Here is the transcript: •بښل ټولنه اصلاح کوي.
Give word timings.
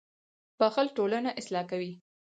•بښل 0.59 0.87
ټولنه 0.97 1.29
اصلاح 1.39 1.65
کوي. 1.71 1.91